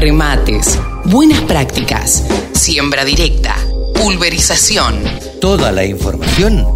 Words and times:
remates, 0.00 0.78
buenas 1.04 1.42
prácticas, 1.42 2.24
siembra 2.52 3.04
directa, 3.04 3.54
pulverización. 3.94 5.04
Toda 5.42 5.72
la 5.72 5.84
información 5.84 6.66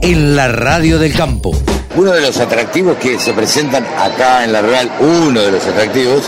en 0.00 0.34
la 0.34 0.48
radio 0.48 0.98
del 0.98 1.12
campo. 1.12 1.52
Uno 1.94 2.12
de 2.12 2.22
los 2.22 2.38
atractivos 2.38 2.96
que 2.96 3.18
se 3.18 3.34
presentan 3.34 3.84
acá 3.98 4.44
en 4.44 4.52
la 4.54 4.62
Real, 4.62 4.90
uno 4.98 5.42
de 5.42 5.50
los 5.50 5.66
atractivos, 5.66 6.22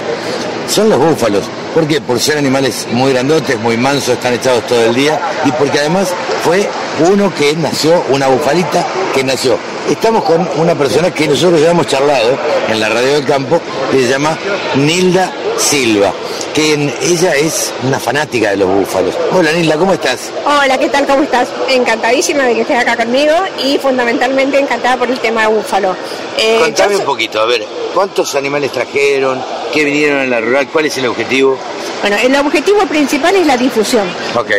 son 0.68 0.90
los 0.90 0.98
búfalos. 0.98 1.44
Porque 1.72 2.02
por 2.02 2.20
ser 2.20 2.36
animales 2.36 2.86
muy 2.92 3.14
grandotes, 3.14 3.58
muy 3.58 3.78
mansos, 3.78 4.10
están 4.10 4.34
echados 4.34 4.66
todo 4.66 4.84
el 4.84 4.94
día 4.94 5.18
y 5.46 5.52
porque 5.52 5.78
además 5.78 6.12
fue 6.44 6.68
uno 7.10 7.34
que 7.34 7.56
nació, 7.56 8.04
una 8.10 8.26
bufalita 8.26 8.84
que 9.14 9.24
nació. 9.24 9.56
Estamos 9.88 10.22
con 10.24 10.46
una 10.58 10.74
persona 10.74 11.10
que 11.10 11.26
nosotros 11.26 11.62
ya 11.62 11.70
hemos 11.70 11.86
charlado 11.86 12.38
en 12.68 12.78
la 12.78 12.90
radio 12.90 13.14
del 13.14 13.24
campo, 13.24 13.58
que 13.90 14.02
se 14.02 14.10
llama 14.10 14.36
Nilda 14.76 15.32
Silva, 15.62 16.12
que 16.54 16.72
ella 17.02 17.34
es 17.36 17.72
una 17.84 17.98
fanática 17.98 18.50
de 18.50 18.56
los 18.58 18.68
búfalos. 18.68 19.14
Hola 19.32 19.52
Nilda, 19.52 19.76
¿cómo 19.76 19.92
estás? 19.94 20.30
Hola, 20.44 20.76
¿qué 20.76 20.88
tal? 20.88 21.06
¿Cómo 21.06 21.22
estás? 21.22 21.48
Encantadísima 21.68 22.44
de 22.44 22.54
que 22.54 22.60
estés 22.62 22.78
acá 22.78 22.96
conmigo 22.96 23.32
y 23.62 23.78
fundamentalmente 23.78 24.58
encantada 24.58 24.96
por 24.96 25.08
el 25.08 25.18
tema 25.20 25.42
de 25.42 25.54
búfalo. 25.54 25.96
Eh, 26.36 26.58
Contame 26.60 26.96
un 26.96 27.04
poquito, 27.04 27.40
a 27.40 27.46
ver, 27.46 27.64
¿cuántos 27.94 28.34
animales 28.34 28.72
trajeron? 28.72 29.42
¿Qué 29.72 29.84
vinieron 29.84 30.22
en 30.22 30.30
la 30.30 30.40
rural? 30.40 30.68
¿Cuál 30.68 30.86
es 30.86 30.96
el 30.98 31.06
objetivo? 31.06 31.56
Bueno, 32.02 32.16
el 32.20 32.34
objetivo 32.34 32.80
principal 32.80 33.36
es 33.36 33.46
la 33.46 33.56
difusión. 33.56 34.08
Ok. 34.36 34.50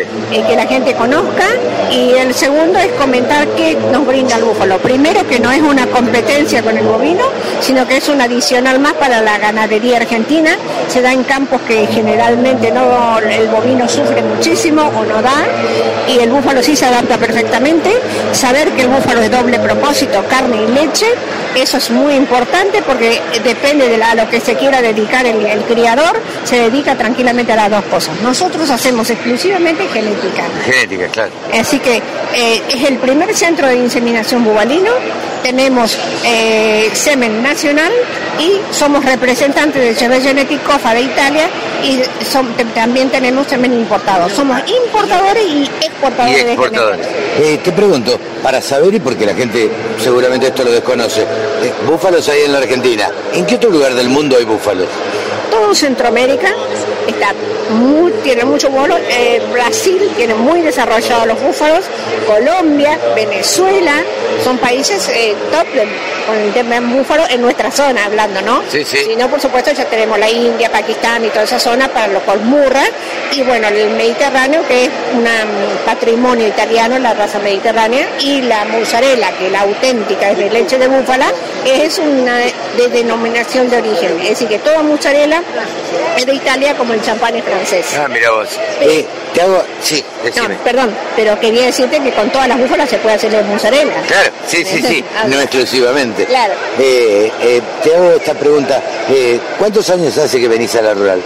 que 0.47 0.55
la 0.55 0.65
gente 0.65 0.93
conozca 0.93 1.43
y 1.91 2.11
el 2.11 2.33
segundo 2.33 2.79
es 2.79 2.93
comentar 2.93 3.45
qué 3.49 3.75
nos 3.91 4.07
brinda 4.07 4.37
el 4.37 4.45
búfalo. 4.45 4.77
Primero 4.79 5.27
que 5.27 5.41
no 5.41 5.51
es 5.51 5.61
una 5.61 5.85
competencia 5.87 6.63
con 6.63 6.77
el 6.77 6.85
bovino, 6.85 7.25
sino 7.59 7.85
que 7.85 7.97
es 7.97 8.07
un 8.07 8.21
adicional 8.21 8.79
más 8.79 8.93
para 8.93 9.21
la 9.21 9.37
ganadería 9.39 9.97
argentina. 9.97 10.51
Se 10.87 11.01
da 11.01 11.11
en 11.11 11.23
campos 11.25 11.59
que 11.67 11.85
generalmente 11.87 12.71
no 12.71 13.19
el 13.19 13.49
bovino 13.49 13.89
sufre 13.89 14.21
muchísimo 14.21 14.83
o 14.83 15.03
no 15.03 15.21
da 15.21 15.43
y 16.07 16.19
el 16.19 16.29
búfalo 16.29 16.63
sí 16.63 16.77
se 16.77 16.85
adapta 16.85 17.17
perfectamente. 17.17 17.91
Saber 18.31 18.69
que 18.71 18.83
el 18.83 18.87
búfalo 18.87 19.21
es 19.21 19.29
doble 19.29 19.59
propósito, 19.59 20.23
carne 20.29 20.63
y 20.63 20.71
leche, 20.71 21.07
eso 21.55 21.77
es 21.77 21.91
muy 21.91 22.13
importante 22.13 22.81
porque 22.81 23.21
depende 23.43 23.89
de 23.89 24.01
a 24.01 24.15
lo 24.15 24.29
que 24.29 24.39
se 24.39 24.55
quiera 24.55 24.81
dedicar 24.81 25.25
el, 25.25 25.45
el 25.45 25.61
criador, 25.61 26.19
se 26.45 26.57
dedica 26.57 26.95
tranquilamente 26.95 27.32
a 27.41 27.55
las 27.55 27.71
dos 27.71 27.83
cosas. 27.85 28.19
Nosotros 28.21 28.69
hacemos 28.69 29.09
exclusivamente 29.09 29.87
genética. 29.87 30.43
Genética, 30.63 31.07
claro. 31.07 31.31
Así 31.59 31.79
que 31.79 31.97
eh, 31.97 32.61
es 32.69 32.83
el 32.83 32.97
primer 32.97 33.33
centro 33.35 33.67
de 33.67 33.75
inseminación 33.75 34.43
bubalino. 34.43 34.91
Tenemos 35.41 35.97
eh, 36.23 36.89
semen 36.93 37.43
nacional 37.43 37.91
y 38.39 38.73
somos 38.73 39.03
representantes 39.03 39.81
de 39.81 39.95
Chevet 39.95 40.23
Genetic 40.23 40.63
COFA 40.63 40.93
de 40.93 41.01
Italia 41.01 41.49
y 41.83 42.01
también 42.73 43.09
tenemos 43.09 43.47
semen 43.47 43.73
importado. 43.73 44.29
Somos 44.29 44.61
importadores 44.85 45.43
y 45.45 45.69
exportadores, 45.81 46.45
de 46.45 46.55
genética. 46.55 46.97
Eh, 47.39 47.59
te 47.61 47.71
pregunto, 47.73 48.17
para 48.41 48.61
saber 48.61 48.93
y 48.93 48.99
porque 48.99 49.25
la 49.25 49.33
gente 49.33 49.69
seguramente 50.01 50.47
esto 50.47 50.63
lo 50.63 50.71
desconoce, 50.71 51.25
búfalos 51.85 52.27
hay 52.29 52.43
en 52.43 52.53
la 52.53 52.59
Argentina. 52.59 53.09
¿En 53.33 53.45
qué 53.45 53.55
otro 53.55 53.69
lugar 53.69 53.93
del 53.95 54.07
mundo 54.07 54.37
hay 54.37 54.45
búfalos? 54.45 54.87
Todo 55.53 55.75
Centroamérica, 55.75 56.51
está 57.07 57.31
muy, 57.69 58.11
tiene 58.23 58.43
mucho 58.43 58.71
búfalo. 58.71 58.97
Eh, 59.07 59.39
Brasil 59.51 60.09
tiene 60.15 60.33
muy 60.33 60.61
desarrollados 60.61 61.27
los 61.27 61.39
búfalos, 61.39 61.85
Colombia, 62.25 62.97
Venezuela, 63.15 64.01
son 64.43 64.57
países 64.57 65.07
eh, 65.09 65.35
top 65.51 65.67
con 66.25 66.37
el 66.37 66.51
tema 66.53 66.79
de 66.79 66.81
búfalo 66.87 67.25
en 67.29 67.41
nuestra 67.41 67.69
zona, 67.69 68.05
hablando, 68.05 68.41
¿no? 68.41 68.63
Sí, 68.67 68.83
sí. 68.83 68.97
Si 69.05 69.15
no, 69.15 69.29
por 69.29 69.39
supuesto, 69.39 69.71
ya 69.73 69.85
tenemos 69.85 70.17
la 70.17 70.27
India, 70.27 70.71
Pakistán 70.71 71.23
y 71.23 71.29
toda 71.29 71.43
esa 71.43 71.59
zona 71.59 71.87
para 71.87 72.07
los 72.07 72.23
colmurras, 72.23 72.89
y 73.31 73.43
bueno, 73.43 73.67
el 73.67 73.91
Mediterráneo, 73.91 74.67
que 74.67 74.85
es 74.85 74.89
un 75.13 75.23
patrimonio 75.85 76.47
italiano, 76.47 76.97
la 76.97 77.13
raza 77.13 77.37
mediterránea, 77.37 78.07
y 78.21 78.41
la 78.41 78.65
mozzarella, 78.65 79.31
que 79.37 79.51
la 79.51 79.61
auténtica 79.61 80.31
es 80.31 80.37
de 80.39 80.49
leche 80.49 80.79
de 80.79 80.87
búfala, 80.87 81.31
es 81.65 81.97
una 81.99 82.37
de 82.39 82.87
denominación 82.91 83.69
de 83.69 83.77
origen. 83.77 84.19
Es 84.21 84.29
decir, 84.29 84.47
que 84.47 84.59
toda 84.59 84.81
mozzarella 84.83 85.41
es 86.17 86.25
de 86.25 86.33
Italia 86.33 86.75
como 86.75 86.93
el 86.93 87.01
champán 87.01 87.35
es 87.35 87.43
francés. 87.43 87.85
Ah, 87.97 88.07
mira 88.07 88.31
vos. 88.31 88.49
Eh, 88.81 89.05
te 89.33 89.41
hago, 89.41 89.63
sí, 89.81 90.03
decime. 90.23 90.55
No, 90.55 90.63
perdón, 90.63 90.95
pero 91.15 91.39
quería 91.39 91.65
decirte 91.65 91.99
que 91.99 92.11
con 92.11 92.29
todas 92.29 92.47
las 92.47 92.57
búfalas 92.57 92.89
se 92.89 92.97
puede 92.97 93.15
hacer 93.15 93.31
de 93.31 93.43
mozzarella. 93.43 94.01
Claro, 94.07 94.29
sí, 94.47 94.63
sí, 94.65 94.81
sí, 94.81 95.03
no 95.27 95.39
exclusivamente. 95.39 96.25
Claro. 96.25 96.53
Eh, 96.79 97.31
eh, 97.41 97.61
te 97.83 97.95
hago 97.95 98.11
esta 98.11 98.33
pregunta, 98.33 98.81
¿cuántos 99.57 99.89
años 99.89 100.17
hace 100.17 100.39
que 100.39 100.47
venís 100.47 100.75
a 100.75 100.81
la 100.81 100.93
rural? 100.93 101.21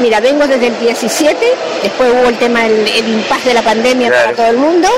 Mira, 0.00 0.20
vengo 0.20 0.46
desde 0.46 0.68
el 0.68 0.78
17, 0.78 1.46
después 1.82 2.10
hubo 2.12 2.28
el 2.28 2.38
tema 2.38 2.62
del 2.62 2.88
el 2.88 3.08
impasse 3.08 3.50
de 3.50 3.54
la 3.54 3.62
pandemia 3.62 4.08
para 4.08 4.32
todo 4.32 4.46
el 4.46 4.56
mundo 4.56 4.88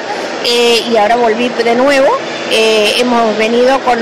y 0.44 0.96
ahora 0.96 1.16
volví 1.16 1.48
de 1.48 1.74
nuevo. 1.74 2.16
hemos 2.50 3.36
venido 3.36 3.78
con, 3.80 3.98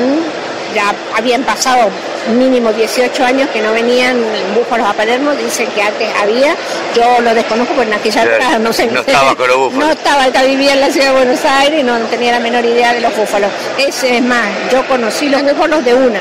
ya 0.75 0.95
habían 1.17 1.43
pasado 1.43 1.91
mínimo 2.31 2.73
18 2.73 3.25
años 3.25 3.49
que 3.51 3.61
no 3.61 3.73
venían 3.73 4.17
búfalos 4.55 4.87
a 4.87 4.93
Palermo, 4.93 5.33
dicen 5.33 5.67
que 5.75 5.83
antes 5.83 6.09
había, 6.21 6.55
yo 6.95 7.21
lo 7.21 7.35
desconozco 7.35 7.75
porque 7.75 7.91
en 7.91 7.99
aquella 7.99 8.23
época 8.23 8.59
no 8.59 8.73
sé. 8.73 8.87
No 8.87 9.01
estaba 9.01 9.35
con 9.37 9.49
los 9.49 9.57
búfalos. 9.57 9.85
No 9.85 9.93
estaba, 9.93 10.43
vivía 10.45 10.75
en 10.75 10.81
la 10.81 10.91
ciudad 10.91 11.09
de 11.09 11.13
Buenos 11.13 11.45
Aires 11.45 11.81
y 11.81 11.83
no 11.83 11.99
tenía 12.07 12.33
la 12.33 12.41
menor 12.41 12.65
idea 12.65 12.93
de 12.93 13.01
los 13.01 13.15
búfalos. 13.17 13.51
Ese 13.79 14.17
es 14.17 14.23
más, 14.23 14.49
yo 14.71 14.87
conocí 14.87 15.29
los 15.29 15.43
búfalos 15.43 15.85
de 15.85 15.95
una. 15.95 16.21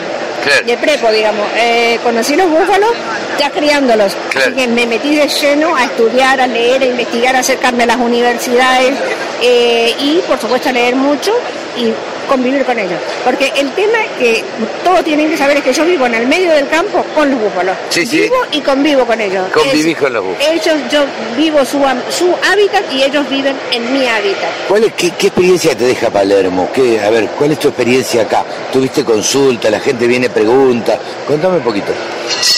de 0.65 0.77
prepo, 0.77 1.11
digamos. 1.11 1.47
Eh, 1.55 1.99
conocí 2.03 2.35
los 2.35 2.49
búfalos 2.49 2.91
ya 3.37 3.49
criándolos. 3.49 4.13
Así 4.35 4.51
que 4.53 4.67
me 4.67 4.87
metí 4.87 5.15
de 5.15 5.27
lleno 5.27 5.75
a 5.75 5.83
estudiar, 5.83 6.41
a 6.41 6.47
leer, 6.47 6.81
a 6.81 6.85
investigar, 6.85 7.35
a 7.35 7.39
acercarme 7.39 7.83
a 7.83 7.87
las 7.87 7.97
universidades 7.97 8.93
eh, 9.41 9.95
y, 9.99 10.21
por 10.27 10.39
supuesto, 10.39 10.69
a 10.69 10.71
leer 10.71 10.95
mucho 10.95 11.31
y 11.77 11.93
convivir 12.31 12.63
con 12.63 12.79
ellos. 12.79 12.97
Porque 13.25 13.51
el 13.57 13.69
tema 13.71 13.97
que 14.17 14.41
todos 14.85 15.03
tienen 15.03 15.29
que 15.29 15.37
saber 15.37 15.57
es 15.57 15.63
que 15.63 15.73
yo 15.73 15.83
vivo 15.83 16.05
en 16.05 16.15
el 16.15 16.27
medio 16.27 16.53
del 16.53 16.67
campo 16.69 17.03
con 17.13 17.29
los 17.29 17.39
búfalos. 17.41 17.75
Sí, 17.89 18.05
vivo 18.05 18.37
y 18.53 18.61
convivo 18.61 19.05
con 19.05 19.19
ellos. 19.19 19.49
Convivís 19.53 19.97
con 19.97 20.13
los 20.13 20.23
búfalos. 20.23 20.49
Ellos, 20.49 20.75
yo 20.89 21.03
vivo 21.35 21.65
su, 21.65 21.79
su 22.09 22.33
hábitat 22.49 22.83
y 22.93 23.03
ellos 23.03 23.29
viven 23.29 23.55
en 23.71 23.93
mi 23.93 24.07
hábitat. 24.07 24.49
¿Cuál 24.69 24.85
es, 24.85 24.93
qué, 24.93 25.07
experiencia 25.07 25.75
te 25.75 25.83
deja 25.83 26.09
Palermo? 26.09 26.69
¿Qué, 26.73 27.01
a 27.01 27.09
ver, 27.09 27.27
¿cuál 27.37 27.51
es 27.51 27.59
tu 27.59 27.67
experiencia 27.67 28.21
acá? 28.21 28.45
¿Tuviste 28.71 29.03
consulta? 29.03 29.69
¿La 29.69 29.81
gente 29.81 30.07
viene 30.07 30.29
pregunta? 30.29 30.97
Contame 31.27 31.57
un 31.57 31.63
poquito. 31.63 31.91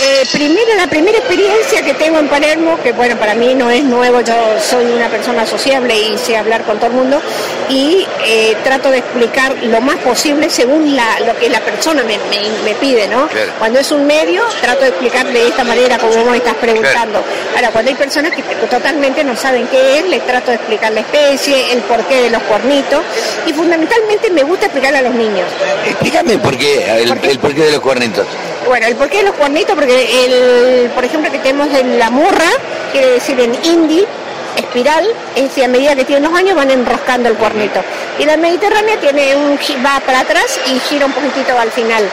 Eh, 0.01 0.25
primero, 0.31 0.75
la 0.77 0.87
primera 0.87 1.17
experiencia 1.17 1.81
que 1.83 1.93
tengo 1.93 2.19
en 2.19 2.27
Palermo, 2.27 2.79
que 2.81 2.91
bueno, 2.91 3.17
para 3.17 3.35
mí 3.35 3.53
no 3.53 3.69
es 3.69 3.83
nuevo, 3.83 4.21
yo 4.21 4.33
soy 4.59 4.85
una 4.85 5.09
persona 5.09 5.45
sociable 5.45 5.95
y 5.97 6.17
sé 6.17 6.37
hablar 6.37 6.63
con 6.63 6.77
todo 6.77 6.87
el 6.87 6.93
mundo 6.93 7.21
y 7.69 8.05
eh, 8.25 8.55
trato 8.63 8.91
de 8.91 8.99
explicar 8.99 9.55
lo 9.63 9.81
más 9.81 9.97
posible 9.97 10.49
según 10.49 10.95
lo 10.95 11.37
que 11.37 11.49
la 11.49 11.59
persona 11.61 12.03
me, 12.03 12.17
pide, 12.75 13.07
¿no? 13.07 13.29
Cuando 13.59 13.79
es 13.79 13.91
un 13.91 14.05
medio, 14.05 14.43
trato 14.61 14.81
de 14.81 14.89
explicar 14.89 15.27
de 15.27 15.47
esta 15.47 15.63
manera 15.63 15.97
como 15.97 16.13
vos 16.15 16.31
me 16.31 16.37
estás 16.37 16.55
preguntando. 16.55 17.23
Ahora, 17.55 17.69
cuando 17.71 17.91
hay 17.91 17.97
personas 17.97 18.31
que 18.33 18.43
totalmente 18.67 19.23
no 19.23 19.35
saben 19.35 19.67
qué 19.67 19.99
es, 19.99 20.05
les 20.05 20.25
trato 20.25 20.51
de 20.51 20.57
explicar 20.57 20.91
la 20.91 21.01
especie, 21.01 21.73
el 21.73 21.81
porqué 21.81 22.23
de 22.23 22.29
los 22.29 22.41
cuernitos 22.43 23.01
y 23.45 23.53
fundamentalmente 23.53 24.29
me 24.31 24.43
gusta 24.43 24.65
explicarle 24.65 24.99
a 24.99 25.03
los 25.03 25.13
niños. 25.13 25.47
Explícame 25.87 26.37
por 26.37 26.57
qué, 26.57 27.01
el, 27.01 27.09
¿Por 27.09 27.25
el 27.25 27.39
porqué 27.39 27.63
de 27.63 27.71
los 27.71 27.81
cuernitos. 27.81 28.25
Bueno, 28.67 28.87
el 28.87 28.95
porqué 28.95 29.17
de 29.17 29.23
los 29.23 29.35
cuernitos, 29.35 29.75
porque 29.75 30.25
el, 30.25 30.89
por 30.91 31.03
ejemplo, 31.03 31.31
que 31.31 31.39
tenemos 31.39 31.73
en 31.73 31.99
la 31.99 32.09
murra, 32.09 32.49
quiere 32.91 33.11
decir 33.11 33.39
en 33.39 33.53
hindi, 33.63 34.05
espiral, 34.57 35.05
es 35.35 35.43
decir, 35.43 35.65
a 35.65 35.67
medida 35.67 35.95
que 35.95 36.05
tienen 36.05 36.23
los 36.23 36.33
años 36.33 36.55
van 36.55 36.71
enroscando 36.71 37.29
el 37.29 37.35
cuernito. 37.35 37.81
Y 38.19 38.25
la 38.25 38.37
Mediterránea 38.37 38.99
tiene 38.99 39.35
un 39.35 39.57
va 39.83 39.99
para 40.05 40.19
atrás 40.19 40.59
y 40.67 40.79
gira 40.79 41.05
un 41.05 41.11
poquitito 41.11 41.57
al 41.57 41.71
final. 41.71 42.03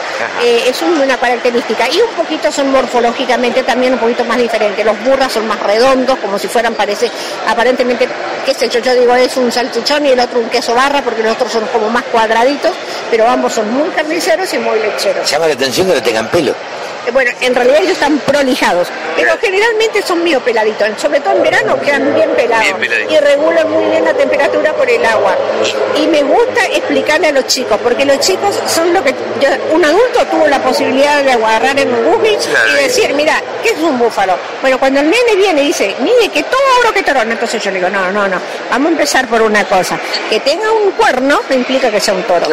Eh, 0.43 0.63
es 0.67 0.81
una 0.81 1.17
característica. 1.17 1.87
Y 1.89 2.01
un 2.01 2.09
poquito 2.15 2.51
son 2.51 2.71
morfológicamente 2.71 3.63
también 3.63 3.93
un 3.93 3.99
poquito 3.99 4.23
más 4.25 4.37
diferentes. 4.37 4.83
Los 4.85 5.01
burras 5.03 5.31
son 5.31 5.47
más 5.47 5.59
redondos, 5.61 6.17
como 6.19 6.39
si 6.39 6.47
fueran, 6.47 6.73
parece, 6.73 7.09
aparentemente, 7.47 8.07
qué 8.45 8.53
sé 8.53 8.67
yo, 8.69 8.79
yo 8.79 8.95
digo 8.95 9.15
es 9.15 9.37
un 9.37 9.51
salchichón 9.51 10.05
y 10.05 10.09
el 10.09 10.19
otro 10.19 10.39
un 10.39 10.49
queso 10.49 10.73
barra, 10.73 11.01
porque 11.01 11.21
los 11.21 11.33
otros 11.33 11.51
son 11.51 11.65
como 11.67 11.89
más 11.89 12.03
cuadraditos, 12.05 12.71
pero 13.09 13.27
ambos 13.27 13.53
son 13.53 13.71
muy 13.71 13.89
carniceros 13.89 14.51
y 14.53 14.57
muy 14.57 14.79
lecheros. 14.79 15.29
Llama 15.29 15.47
la 15.47 15.53
atención 15.53 15.87
que 15.87 15.93
no 15.93 16.03
tengan 16.03 16.27
pelo. 16.29 16.55
Eh, 17.05 17.11
bueno, 17.11 17.31
en 17.41 17.55
realidad 17.55 17.79
ellos 17.79 17.93
están 17.93 18.19
prolijados, 18.19 18.87
pero 19.15 19.37
generalmente 19.39 20.01
son 20.01 20.23
medio 20.23 20.39
peladitos, 20.41 20.89
sobre 20.97 21.19
todo 21.19 21.35
en 21.35 21.43
verano 21.43 21.79
quedan 21.79 22.13
bien 22.13 22.29
pelados 22.31 22.75
y 23.09 23.17
regulan 23.17 23.69
muy 23.71 23.85
bien 23.85 24.05
la 24.05 24.13
temperatura 24.13 24.73
por 24.73 24.89
el 24.89 25.03
agua. 25.05 25.35
Y 25.97 26.07
me 26.07 26.23
gusta 26.23 26.65
explicarle 26.65 27.27
a 27.27 27.31
los 27.31 27.47
chicos, 27.47 27.79
porque 27.83 28.05
los 28.05 28.19
chicos 28.19 28.59
son 28.67 28.93
lo 28.93 29.03
que 29.03 29.13
un 29.71 29.83
adulto 29.83 30.25
tuvo 30.29 30.47
la 30.47 30.61
posibilidad 30.61 31.23
de 31.23 31.31
agarrar 31.31 31.79
en 31.79 31.93
un 31.93 32.11
Google 32.11 32.37
y 32.71 32.83
decir, 32.83 33.13
mira, 33.13 33.41
¿qué 33.63 33.69
es 33.69 33.79
un 33.79 33.97
búfalo? 33.97 34.35
Bueno, 34.61 34.77
cuando 34.79 34.99
el 34.99 35.09
nene 35.09 35.35
viene 35.35 35.63
y 35.63 35.67
dice, 35.67 35.95
mire, 35.99 36.29
que 36.29 36.43
todo 36.43 36.61
oro 36.81 36.93
que 36.93 37.03
toro, 37.03 37.21
entonces 37.21 37.63
yo 37.63 37.71
le 37.71 37.77
digo, 37.77 37.89
no, 37.89 38.11
no, 38.11 38.27
no, 38.27 38.39
vamos 38.69 38.87
a 38.87 38.91
empezar 38.91 39.27
por 39.27 39.41
una 39.41 39.63
cosa, 39.65 39.99
que 40.29 40.39
tenga 40.39 40.71
un 40.71 40.91
cuerno 40.91 41.21
no 41.21 41.55
implica 41.55 41.89
que 41.89 41.99
sea 41.99 42.13
un 42.13 42.23
toro. 42.23 42.47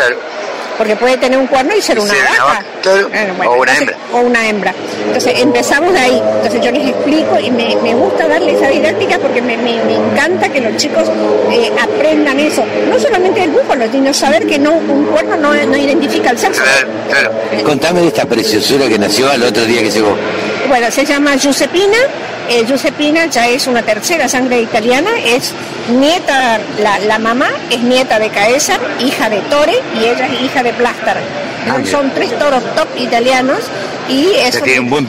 Porque 0.78 0.96
puede 0.96 1.16
tener 1.18 1.38
un 1.38 1.46
cuerno 1.48 1.74
y 1.76 1.82
ser 1.82 1.98
una 1.98 2.14
Ser 2.14 2.22
una 2.22 2.30
vaca. 2.30 2.44
vaca, 2.44 2.64
claro, 2.82 3.06
o 3.06 3.08
una 3.10 3.20
entonces- 3.22 3.78
hembra. 3.78 3.96
O 4.12 4.18
una 4.20 4.48
hembra. 4.48 4.74
Entonces 5.06 5.32
empezamos 5.40 5.92
de 5.92 5.98
ahí. 5.98 6.22
Entonces 6.36 6.60
yo 6.62 6.70
les 6.70 6.88
explico 6.88 7.38
y 7.40 7.50
me, 7.50 7.76
me 7.82 7.94
gusta 7.94 8.28
darle 8.28 8.52
esa 8.52 8.68
didáctica 8.68 9.18
porque 9.18 9.42
me, 9.42 9.56
me- 9.56 9.82
me 9.84 9.96
encanta 9.96 10.48
que 10.48 10.60
los 10.60 10.76
chicos 10.76 11.08
eh, 11.50 11.70
aprendan 11.82 12.38
eso. 12.40 12.64
No 12.88 12.98
solamente 12.98 13.42
el 13.42 13.50
búfalo, 13.50 13.90
sino 13.90 14.14
saber 14.14 14.46
que 14.46 14.58
no 14.58 14.72
un 14.72 15.06
cuerno 15.06 15.36
no, 15.36 15.52
no 15.66 15.76
identifica 15.76 16.30
el 16.30 16.38
sexo. 16.38 16.62
Claro, 16.62 16.88
claro. 17.10 17.64
Contame 17.64 18.00
de 18.02 18.06
esta 18.08 18.24
preciosura 18.24 18.86
que 18.88 18.98
nació 18.98 19.30
al 19.30 19.42
otro 19.42 19.64
día 19.64 19.82
que 19.82 19.90
llegó. 19.90 20.16
Bueno, 20.68 20.90
se 20.90 21.04
llama 21.04 21.36
Giuseppina. 21.36 21.96
Eh, 22.48 22.64
Giuseppina 22.66 23.26
ya 23.26 23.46
es 23.48 23.66
una 23.66 23.82
tercera 23.82 24.26
sangre 24.26 24.60
italiana, 24.62 25.10
es 25.24 25.52
nieta, 25.90 26.58
la, 26.80 26.98
la 27.00 27.18
mamá 27.18 27.50
es 27.70 27.80
nieta 27.80 28.18
de 28.18 28.30
Caesar, 28.30 28.80
hija 29.00 29.28
de 29.28 29.40
Tore 29.42 29.74
y 30.00 30.04
ella 30.06 30.26
es 30.26 30.42
hija 30.42 30.62
de 30.62 30.72
Plastar. 30.72 31.18
Ah. 31.68 31.78
Son 31.84 32.10
tres 32.14 32.36
toros 32.38 32.62
top 32.74 32.88
italianos 32.96 33.60
y 34.08 34.30
eso 34.36 34.60
tiene 34.60 34.80
un 34.80 34.90
buen. 34.90 35.06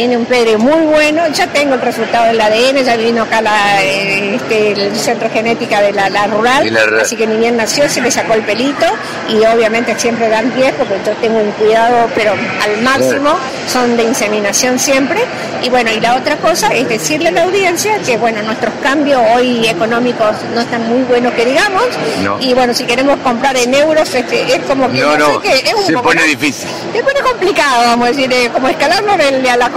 Tiene 0.00 0.16
un 0.16 0.24
pedre 0.24 0.56
muy 0.56 0.80
bueno. 0.86 1.28
Ya 1.34 1.46
tengo 1.48 1.74
el 1.74 1.80
resultado 1.82 2.28
del 2.28 2.40
ADN, 2.40 2.82
ya 2.82 2.96
vino 2.96 3.22
acá 3.24 3.42
la, 3.42 3.82
eh, 3.84 4.36
este, 4.36 4.72
el 4.72 4.96
centro 4.96 5.28
genética 5.28 5.82
de 5.82 5.92
la, 5.92 6.08
la 6.08 6.26
rural, 6.26 6.72
la 6.72 7.02
así 7.02 7.16
que 7.16 7.26
ni 7.26 7.36
bien 7.36 7.58
nació 7.58 7.86
se 7.86 8.00
le 8.00 8.10
sacó 8.10 8.32
el 8.32 8.40
pelito 8.40 8.86
y 9.28 9.44
obviamente 9.44 9.94
siempre 9.98 10.30
dan 10.30 10.54
10 10.54 10.72
porque 10.76 10.94
yo 11.04 11.12
tengo 11.20 11.38
un 11.38 11.50
cuidado 11.52 12.08
pero 12.14 12.32
al 12.32 12.80
máximo, 12.82 13.36
son 13.70 13.94
de 13.98 14.04
inseminación 14.04 14.78
siempre. 14.78 15.20
Y 15.62 15.68
bueno, 15.68 15.90
y 15.90 16.00
la 16.00 16.14
otra 16.16 16.36
cosa 16.38 16.68
es 16.68 16.88
decirle 16.88 17.28
a 17.28 17.32
la 17.32 17.42
audiencia 17.42 17.98
que 17.98 18.16
bueno, 18.16 18.40
nuestros 18.42 18.72
cambios 18.82 19.20
hoy 19.34 19.68
económicos 19.68 20.34
no 20.54 20.62
están 20.62 20.88
muy 20.88 21.02
buenos 21.02 21.34
que 21.34 21.44
digamos. 21.44 21.84
No. 22.24 22.38
Y 22.40 22.54
bueno, 22.54 22.72
si 22.72 22.84
queremos 22.84 23.18
comprar 23.18 23.54
en 23.58 23.74
euros, 23.74 24.14
este, 24.14 24.54
es 24.54 24.60
como 24.62 24.90
que 24.90 24.98
No, 25.00 25.18
no, 25.18 25.42
es 25.42 25.74
un 25.74 25.84
se 25.84 25.92
poco- 25.92 26.08
pone 26.08 26.22
difícil. 26.24 26.70
es 26.94 27.02
bueno 27.04 27.20
complicado, 27.22 27.82
vamos 27.84 28.06
a 28.06 28.10
decir, 28.12 28.32
eh, 28.32 28.48
como 28.50 28.68
de 28.68 29.50
a 29.50 29.56
la 29.56 29.68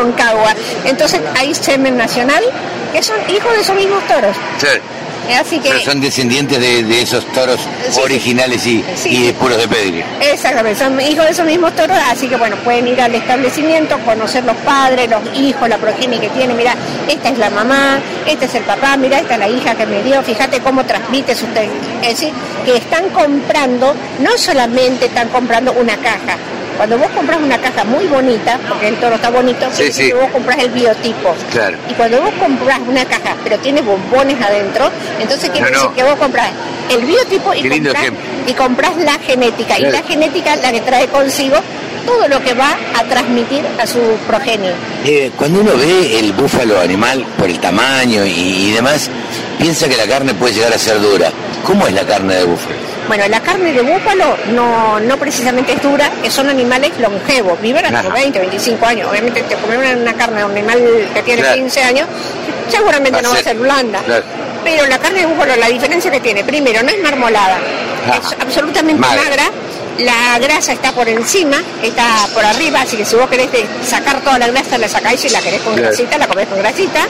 Entonces 0.86 1.21
hay 1.38 1.54
semen 1.56 1.98
nacional, 1.98 2.44
que 2.94 3.01
son 3.04 3.18
hijos 3.30 3.54
de 3.54 3.62
esos 3.62 3.75
mismos 3.75 4.06
toros. 4.07 4.36
Sí. 4.60 4.68
Eh, 5.30 5.36
Así 5.36 5.57
que, 5.57 5.69
Pero 5.69 5.80
son 5.80 6.01
descendientes 6.01 6.60
de, 6.60 6.83
de 6.83 7.01
esos 7.01 7.25
toros 7.27 7.57
Sí. 7.89 8.01
originales 8.01 8.65
y, 8.68 8.83
Sí. 8.98 9.30
y 9.30 9.31
puros 9.31 9.57
de 9.57 9.69
pedre. 9.69 10.04
exactamente, 10.19 10.77
son 10.77 11.00
hijos 11.00 11.24
de 11.24 11.31
esos 11.31 11.45
mismos 11.45 11.74
toros, 11.77 11.95
así 12.12 12.27
que 12.27 12.36
bueno, 12.36 12.57
pueden 12.57 12.89
ir 12.89 13.00
al 13.00 13.15
establecimiento, 13.15 13.98
conocer 14.00 14.44
los 14.44 14.57
padres, 14.57 15.10
los 15.10 15.21
hijos, 15.39 15.69
la 15.69 15.77
progenie 15.77 16.19
que 16.19 16.27
tiene. 16.27 16.54
Mira, 16.54 16.75
esta 17.07 17.30
es 17.30 17.38
la 17.38 17.50
mamá, 17.50 18.00
este 18.27 18.45
es 18.48 18.56
el 18.56 18.63
papá, 18.63 18.98
mira, 18.98 19.18
esta 19.19 19.36
es 19.36 19.39
la 19.39 19.48
hija 19.48 19.74
que 19.75 19.86
me 19.86 20.04
dio, 20.04 20.21
fíjate 20.24 20.59
cómo 20.59 20.83
transmite 20.83 21.33
su 21.36 21.45
te- 21.48 21.69
Es 22.01 22.19
decir, 22.19 22.33
que 22.66 22.75
están 22.75 23.07
comprando, 23.12 23.95
no 24.19 24.38
solamente 24.38 25.06
están 25.06 25.30
comprando 25.30 25.71
una 25.71 25.95
caja. 25.95 26.36
Cuando 26.77 26.97
vos 26.97 27.07
compras 27.15 27.39
una 27.41 27.57
caja 27.59 27.83
muy 27.83 28.05
bonita, 28.07 28.59
porque 28.67 28.87
el 28.87 28.95
toro 28.95 29.15
está 29.15 29.29
bonito, 29.29 29.67
Sí, 29.71 30.11
vos 30.11 30.29
compras 30.31 30.57
el 30.59 30.69
biotipo. 30.71 31.35
Claro. 31.51 31.77
Y 31.89 31.93
cuando 31.93 32.21
vos 32.21 32.31
compras 32.39 32.79
una 32.87 33.05
caja, 33.05 33.35
pero 33.43 33.57
tiene 33.59 33.81
bombones 33.81 34.41
adentro, 34.41 34.89
entonces 35.19 35.49
quiere 35.51 35.69
No, 35.71 35.77
no. 35.77 35.81
decir 35.83 35.95
que 35.95 36.03
vos 36.03 36.15
compras 36.19 36.49
el 36.89 37.05
biotipo 37.05 37.53
y 37.53 37.61
compras, 37.69 37.95
ejemplo. 37.95 38.23
y 38.47 38.53
compras 38.53 38.97
la 38.97 39.13
genética. 39.19 39.79
Y 39.79 39.83
la 39.83 40.01
genética 40.03 40.55
la 40.57 40.71
que 40.71 40.81
trae 40.81 41.07
consigo 41.07 41.57
todo 42.05 42.27
lo 42.27 42.41
que 42.44 42.53
va 42.53 42.75
a 42.97 43.03
transmitir 43.03 43.63
a 43.79 43.85
su 43.88 44.00
progenie. 44.27 44.71
Eh, 45.05 45.31
cuando 45.38 45.61
uno 45.61 45.75
ve 45.77 46.19
el 46.19 46.33
búfalo 46.33 46.79
animal 46.79 47.25
por 47.38 47.50
el 47.50 47.59
tamaño 47.59 48.25
y, 48.25 48.29
y 48.69 48.71
demás, 48.71 49.09
piensa 49.59 49.88
que 49.88 49.97
la 49.97 50.07
carne 50.07 50.33
puede 50.33 50.53
llegar 50.53 50.73
a 50.73 50.77
ser 50.77 51.00
dura. 51.01 51.31
¿Cómo 51.65 51.88
es 51.88 51.94
la 51.94 52.05
carne 52.05 52.35
de 52.35 52.44
búfalo? 52.44 52.75
Bueno, 53.07 53.27
la 53.27 53.39
carne 53.41 53.73
de 53.73 53.81
búfalo 53.81 54.38
no, 54.53 55.00
no 55.00 55.17
precisamente 55.17 55.73
es 55.73 55.81
dura, 55.81 56.09
que 56.21 56.29
son 56.31 56.50
animales 56.50 56.91
longevos, 57.00 57.59
viven 57.61 57.83
hasta 57.85 58.00
Ajá. 58.00 58.07
los 58.09 58.13
20, 58.17 58.39
25 58.39 58.85
años. 58.85 59.09
Obviamente, 59.09 59.41
te 59.44 59.56
comer 59.56 59.97
una, 59.97 60.13
carne 60.13 60.39
de 60.39 60.45
un 60.45 60.51
animal 60.51 60.79
que 61.13 61.21
tiene 61.23 61.41
Claro. 61.41 61.56
15 61.57 61.81
años, 61.83 62.07
seguramente 62.69 63.11
Va 63.17 63.21
no 63.21 63.31
va 63.33 63.39
a 63.39 63.44
ser- 63.44 63.57
blanda. 63.57 63.99
claro. 64.06 64.23
Pero 64.63 64.88
la 64.88 64.97
carne 64.97 65.19
de 65.21 65.25
búfalo, 65.25 65.56
la 65.57 65.67
diferencia 65.67 66.09
que 66.09 66.21
tiene, 66.21 66.44
primero, 66.45 66.81
no 66.83 66.89
es 66.89 67.01
marmolada, 67.01 67.57
Ajá. 68.07 68.19
es 68.19 68.35
absolutamente 68.41 69.01
Magra. 69.01 69.21
magra. 69.23 69.44
La 70.00 70.40
grasa 70.40 70.74
está 70.74 70.92
por 70.92 71.07
encima, 71.07 71.62
está 71.84 72.28
por 72.34 72.44
arriba, 72.44 72.81
así 72.81 72.98
que 72.98 73.06
si 73.06 73.16
vos 73.16 73.30
querés 73.30 73.50
sacar 73.88 74.22
toda 74.22 74.40
la 74.40 74.48
grasa, 74.48 74.78
la 74.80 74.88
sacáis 74.88 75.24
y 75.25 75.30
la 75.30 75.40
querés 75.40 75.62
con 75.62 75.75
grasita, 75.75 76.18
la 76.18 76.28
comés 76.28 76.48
con 76.48 76.57
grasita. 76.57 77.07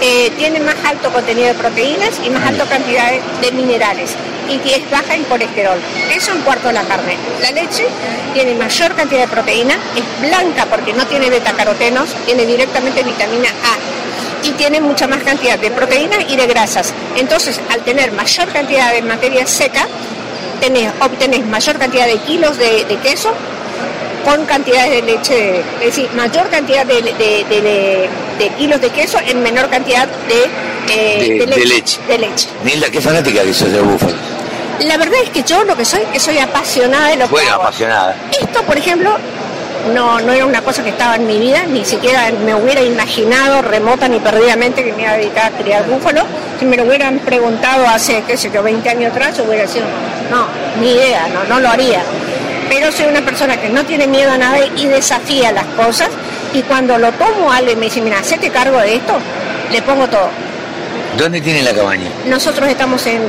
Eh, 0.00 0.32
tiene 0.38 0.58
más 0.60 0.76
alto 0.84 1.12
contenido 1.12 1.48
de 1.48 1.54
proteínas 1.54 2.10
y 2.24 2.30
más 2.30 2.46
alta 2.46 2.64
cantidad 2.64 3.10
de, 3.10 3.20
de 3.42 3.52
minerales. 3.52 4.12
Y 4.48 4.58
que 4.58 4.76
es 4.76 4.90
baja 4.90 5.14
en 5.14 5.24
colesterol. 5.24 5.78
Eso 6.10 6.32
en 6.32 6.40
cuarto 6.40 6.68
de 6.68 6.74
la 6.74 6.82
carne. 6.82 7.16
La 7.40 7.50
leche 7.50 7.86
tiene 8.32 8.54
mayor 8.54 8.94
cantidad 8.94 9.20
de 9.20 9.28
proteína, 9.28 9.74
es 9.94 10.28
blanca 10.28 10.66
porque 10.66 10.94
no 10.94 11.06
tiene 11.06 11.28
betacarotenos, 11.28 12.14
tiene 12.24 12.46
directamente 12.46 13.02
vitamina 13.02 13.50
A 13.50 14.46
y 14.46 14.50
tiene 14.52 14.80
mucha 14.80 15.06
más 15.06 15.22
cantidad 15.22 15.58
de 15.58 15.70
proteínas 15.70 16.24
y 16.28 16.36
de 16.36 16.46
grasas. 16.46 16.92
Entonces, 17.16 17.60
al 17.70 17.80
tener 17.82 18.10
mayor 18.12 18.48
cantidad 18.48 18.92
de 18.92 19.02
materia 19.02 19.46
seca, 19.46 19.86
tenés, 20.62 20.92
obtenés 21.00 21.44
mayor 21.46 21.76
cantidad 21.78 22.06
de 22.06 22.16
kilos 22.18 22.56
de, 22.56 22.84
de 22.84 22.96
queso 22.98 23.32
con 24.24 24.44
cantidades 24.46 24.90
de 24.92 25.02
leche, 25.02 25.60
es 25.80 25.86
decir, 25.86 26.08
mayor 26.14 26.48
cantidad 26.48 26.86
de, 26.86 27.02
de- 27.02 28.08
de- 28.38 28.48
kilos 28.58 28.80
de 28.80 28.90
queso 28.90 29.18
en 29.26 29.42
menor 29.42 29.68
cantidad 29.68 30.06
de, 30.28 30.48
eh, 30.88 31.46
leche. 31.46 31.98
de 32.08 32.18
leche. 32.18 32.48
Nilda, 32.64 32.88
qué 32.90 33.00
fanática 33.00 33.42
que 33.42 33.52
sos 33.54 33.70
de 33.72 33.80
búfalo. 33.80 34.14
La 34.80 34.96
verdad 34.96 35.18
es 35.22 35.30
que 35.30 35.42
yo 35.42 35.62
lo 35.64 35.76
que 35.76 35.84
soy, 35.84 36.00
que 36.12 36.18
soy 36.20 36.38
apasionada 36.38 37.08
de 37.08 37.16
lo 37.16 37.24
que 37.26 37.30
Bueno, 37.32 37.54
apasionada. 37.54 38.16
Esto, 38.40 38.62
por 38.62 38.76
ejemplo, 38.78 39.10
no, 39.94 40.20
no 40.20 40.32
era 40.32 40.44
una 40.46 40.60
cosa 40.62 40.82
que 40.84 40.90
estaba 40.90 41.16
en 41.16 41.26
mi 41.26 41.38
vida, 41.38 41.64
ni 41.64 41.84
siquiera 41.84 42.30
me 42.44 42.54
hubiera 42.54 42.80
imaginado 42.82 43.62
remota 43.62 44.08
ni 44.08 44.18
perdidamente 44.20 44.82
que 44.84 44.92
me 44.92 45.02
iba 45.02 45.12
a 45.12 45.16
dedicar 45.16 45.52
a 45.52 45.56
criar 45.62 45.84
búfalo. 45.86 46.22
Si 46.62 46.68
me 46.68 46.76
lo 46.76 46.84
hubieran 46.84 47.18
preguntado 47.18 47.84
hace, 47.88 48.22
qué 48.24 48.36
sé 48.36 48.48
yo, 48.54 48.62
20 48.62 48.88
años 48.88 49.10
atrás, 49.10 49.36
hubiera 49.44 49.66
sido, 49.66 49.84
no, 50.30 50.46
ni 50.80 50.92
idea, 50.92 51.26
no, 51.34 51.42
no 51.52 51.58
lo 51.58 51.68
haría. 51.68 52.00
Pero 52.68 52.92
soy 52.92 53.06
una 53.06 53.20
persona 53.22 53.56
que 53.60 53.68
no 53.68 53.84
tiene 53.84 54.06
miedo 54.06 54.30
a 54.30 54.38
nada 54.38 54.58
y 54.76 54.86
desafía 54.86 55.50
las 55.50 55.64
cosas. 55.74 56.08
Y 56.54 56.62
cuando 56.62 56.96
lo 56.98 57.10
tomo 57.14 57.50
a 57.50 57.56
alguien 57.56 57.78
y 57.78 57.80
me 57.80 57.86
dice, 57.86 58.00
mira, 58.00 58.20
hacete 58.20 58.48
cargo 58.50 58.78
de 58.78 58.94
esto, 58.94 59.14
le 59.72 59.82
pongo 59.82 60.06
todo. 60.06 60.28
¿Dónde 61.18 61.40
tiene 61.40 61.64
la 61.64 61.72
cabaña? 61.72 62.06
Nosotros 62.28 62.68
estamos 62.68 63.04
en 63.08 63.22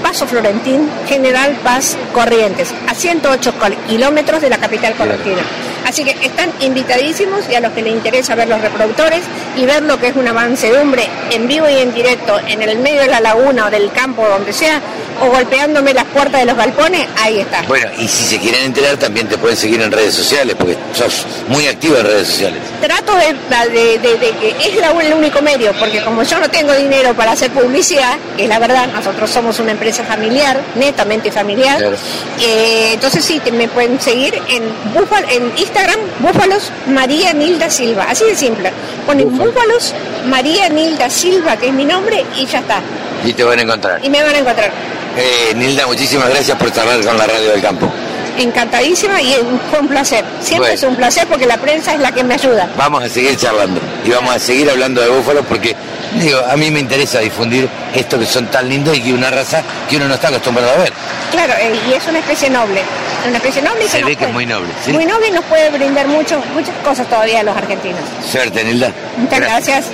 Paso 0.00 0.24
Florentín, 0.28 0.88
General 1.08 1.56
Paz 1.64 1.96
Corrientes, 2.14 2.72
a 2.88 2.94
108 2.94 3.52
col- 3.58 3.76
kilómetros 3.88 4.40
de 4.42 4.48
la 4.48 4.58
capital 4.58 4.94
correntina. 4.94 5.42
Así 5.86 6.02
que 6.02 6.10
están 6.26 6.50
invitadísimos 6.60 7.48
y 7.48 7.54
a 7.54 7.60
los 7.60 7.72
que 7.72 7.80
les 7.80 7.92
interesa 7.92 8.34
ver 8.34 8.48
los 8.48 8.60
reproductores 8.60 9.22
y 9.56 9.64
ver 9.66 9.84
lo 9.84 10.00
que 10.00 10.08
es 10.08 10.16
una 10.16 10.32
mansedumbre 10.32 11.08
en 11.30 11.46
vivo 11.46 11.68
y 11.68 11.76
en 11.76 11.94
directo 11.94 12.40
en 12.48 12.60
el 12.60 12.80
medio 12.80 13.02
de 13.02 13.06
la 13.06 13.20
laguna 13.20 13.66
o 13.66 13.70
del 13.70 13.92
campo, 13.92 14.26
donde 14.26 14.52
sea, 14.52 14.80
o 15.20 15.26
golpeándome 15.30 15.94
las 15.94 16.04
puertas 16.04 16.40
de 16.40 16.46
los 16.46 16.56
galpones, 16.56 17.06
ahí 17.22 17.38
está. 17.40 17.62
Bueno, 17.62 17.88
y 17.98 18.06
si 18.08 18.24
se 18.24 18.38
quieren 18.38 18.64
enterar, 18.64 18.96
también 18.96 19.28
te 19.28 19.38
pueden 19.38 19.56
seguir 19.56 19.80
en 19.80 19.90
redes 19.92 20.14
sociales, 20.14 20.54
porque 20.58 20.76
sos 20.94 21.26
muy 21.48 21.66
activa 21.66 22.00
en 22.00 22.06
redes 22.06 22.28
sociales. 22.28 22.60
trato 22.80 23.14
de, 23.16 23.34
de- 23.72 23.98
de- 23.98 24.16
de 24.18 24.30
que 24.38 24.54
es 24.60 24.76
la- 24.76 24.90
el 25.02 25.14
único 25.14 25.40
medio, 25.42 25.72
porque 25.78 26.02
como 26.02 26.22
yo 26.22 26.38
no 26.38 26.48
tengo 26.50 26.72
dinero 26.74 27.14
para 27.14 27.32
hacer 27.32 27.50
publicidad, 27.50 28.16
que 28.36 28.44
es 28.44 28.48
la 28.48 28.58
verdad, 28.58 28.86
nosotros 28.94 29.30
somos 29.30 29.58
una 29.58 29.72
empresa 29.72 30.04
familiar, 30.04 30.60
netamente 30.76 31.30
familiar, 31.32 31.78
Claro. 31.78 31.96
eh, 32.40 32.90
entonces 32.94 33.24
sí, 33.24 33.40
te- 33.40 33.52
me 33.52 33.68
pueden 33.68 34.00
seguir 34.00 34.34
en, 34.48 34.62
búfalo, 34.94 35.26
en 35.28 35.52
Instagram, 35.56 35.98
Búfalos 36.20 36.70
María 36.86 37.32
Nilda 37.32 37.68
Silva, 37.70 38.06
así 38.08 38.24
de 38.24 38.34
simple. 38.36 38.70
Ponen 39.06 39.36
Búfalos 39.36 39.92
María 40.26 40.68
Nilda 40.68 41.08
Silva, 41.10 41.56
que 41.56 41.68
es 41.68 41.72
mi 41.72 41.84
nombre, 41.84 42.24
y 42.36 42.46
ya 42.46 42.58
está. 42.60 42.80
Y 43.24 43.32
te 43.32 43.42
van 43.44 43.58
a 43.58 43.62
encontrar. 43.62 44.00
Y 44.04 44.10
me 44.10 44.22
van 44.22 44.34
a 44.34 44.38
encontrar. 44.38 44.70
Eh, 45.16 45.52
Nilda, 45.54 45.86
muchísimas 45.86 46.28
gracias 46.28 46.56
por 46.58 46.72
charlar 46.72 47.00
con 47.04 47.16
la 47.16 47.26
radio 47.26 47.50
del 47.52 47.62
campo. 47.62 47.90
Encantadísima 48.38 49.20
y 49.22 49.34
fue 49.70 49.80
un 49.80 49.88
placer. 49.88 50.22
Siempre 50.40 50.72
Bueno. 50.72 50.74
es 50.74 50.82
un 50.82 50.96
placer 50.96 51.26
porque 51.26 51.46
la 51.46 51.56
prensa 51.56 51.94
es 51.94 52.00
la 52.00 52.12
que 52.12 52.22
me 52.22 52.34
ayuda. 52.34 52.68
Vamos 52.76 53.02
a 53.02 53.08
seguir 53.08 53.34
charlando 53.36 53.80
y 54.04 54.10
vamos 54.10 54.34
a 54.34 54.38
seguir 54.38 54.68
hablando 54.68 55.00
de 55.00 55.08
búfalos 55.08 55.46
porque, 55.48 55.74
digo, 56.20 56.38
a 56.46 56.54
mí 56.56 56.70
me 56.70 56.80
interesa 56.80 57.20
difundir 57.20 57.66
esto 57.94 58.18
que 58.18 58.26
son 58.26 58.46
tan 58.48 58.68
lindos 58.68 58.94
y 58.94 59.00
que 59.00 59.12
una 59.14 59.30
raza 59.30 59.62
que 59.88 59.96
uno 59.96 60.06
no 60.06 60.14
está 60.14 60.28
acostumbrado 60.28 60.70
a 60.70 60.76
ver. 60.76 60.92
Claro, 61.32 61.54
eh, 61.58 61.72
y 61.88 61.94
es 61.94 62.06
una 62.06 62.18
especie 62.18 62.50
noble. 62.50 62.82
Una 63.26 63.38
especie 63.38 63.62
noble 63.62 63.86
y 63.86 63.88
Se 63.88 64.00
nos 64.00 64.10
ve 64.10 64.16
que 64.16 64.24
es 64.26 64.32
muy 64.32 64.44
noble, 64.44 64.68
¿sí? 64.84 64.92
Muy 64.92 65.06
noble 65.06 65.28
y 65.28 65.30
nos 65.30 65.44
puede 65.46 65.70
brindar 65.70 66.06
mucho, 66.06 66.38
muchas 66.54 66.74
cosas 66.84 67.08
todavía 67.08 67.40
a 67.40 67.42
los 67.42 67.56
argentinos. 67.56 68.00
Suerte, 68.30 68.62
Nilda. 68.64 68.92
Muchas 69.16 69.40
gracias. 69.40 69.84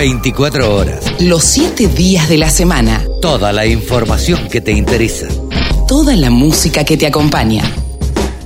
24 0.00 0.74
horas. 0.74 1.20
Los 1.20 1.44
siete 1.44 1.86
días 1.86 2.26
de 2.30 2.38
la 2.38 2.48
semana. 2.48 3.04
Toda 3.20 3.52
la 3.52 3.66
información 3.66 4.48
que 4.48 4.62
te 4.62 4.72
interesa. 4.72 5.28
Toda 5.86 6.16
la 6.16 6.30
música 6.30 6.84
que 6.84 6.96
te 6.96 7.06
acompaña. 7.06 7.62